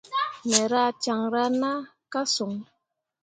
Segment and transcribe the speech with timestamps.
[0.47, 1.71] Me rah caŋra na
[2.11, 2.53] ka son.